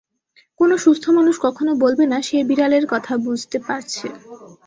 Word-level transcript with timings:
কোনো 0.59 0.75
সুস্থ 0.77 1.05
মানুষ 1.17 1.35
কখনো 1.45 1.71
বলবে 1.83 2.05
না, 2.11 2.17
সে 2.21 2.37
বিড়ালের 2.49 2.85
কথা 2.93 3.13
বুঝতে 3.25 3.57
পারছে। 3.67 4.07